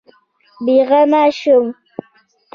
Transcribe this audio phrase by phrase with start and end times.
[0.65, 1.67] بېغمه شوم.